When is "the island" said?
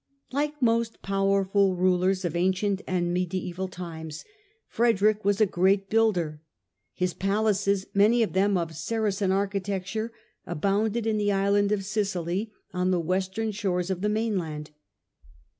11.19-11.71